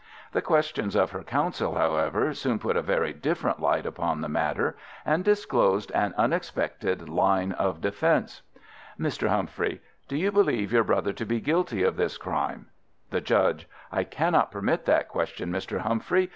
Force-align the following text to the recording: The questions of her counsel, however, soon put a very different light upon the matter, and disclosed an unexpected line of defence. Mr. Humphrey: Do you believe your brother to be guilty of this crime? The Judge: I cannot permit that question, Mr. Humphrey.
The 0.31 0.41
questions 0.41 0.95
of 0.95 1.11
her 1.11 1.21
counsel, 1.21 1.75
however, 1.75 2.33
soon 2.33 2.57
put 2.57 2.75
a 2.75 2.81
very 2.81 3.13
different 3.13 3.59
light 3.59 3.85
upon 3.85 4.21
the 4.21 4.27
matter, 4.27 4.75
and 5.05 5.23
disclosed 5.23 5.91
an 5.91 6.15
unexpected 6.17 7.07
line 7.07 7.51
of 7.51 7.81
defence. 7.81 8.41
Mr. 8.99 9.27
Humphrey: 9.27 9.79
Do 10.07 10.17
you 10.17 10.31
believe 10.31 10.73
your 10.73 10.83
brother 10.83 11.13
to 11.13 11.23
be 11.27 11.39
guilty 11.39 11.83
of 11.83 11.97
this 11.97 12.17
crime? 12.17 12.65
The 13.11 13.21
Judge: 13.21 13.67
I 13.91 14.03
cannot 14.03 14.51
permit 14.51 14.85
that 14.85 15.07
question, 15.07 15.51
Mr. 15.51 15.81
Humphrey. 15.81 16.29